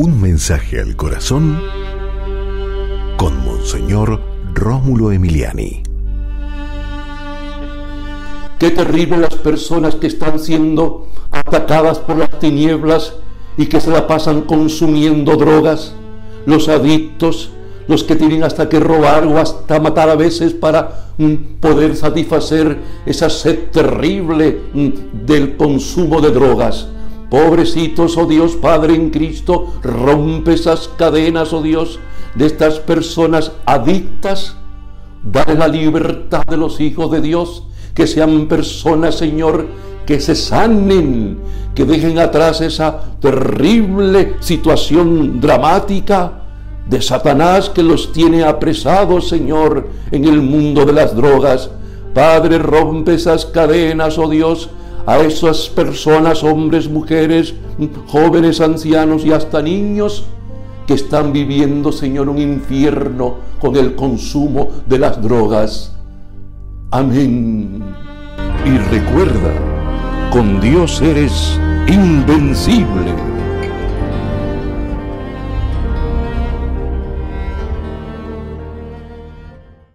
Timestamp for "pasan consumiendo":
14.06-15.34